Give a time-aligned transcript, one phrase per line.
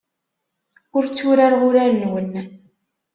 [0.95, 2.31] Ur tturareɣ urar-nwen.